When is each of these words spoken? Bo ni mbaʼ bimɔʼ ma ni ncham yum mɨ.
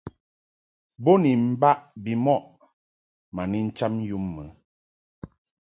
Bo 1.03 1.11
ni 1.21 1.31
mbaʼ 1.51 1.77
bimɔʼ 2.03 2.43
ma 3.33 3.43
ni 3.51 3.59
ncham 3.67 3.93
yum 4.07 4.23
mɨ. 4.35 4.43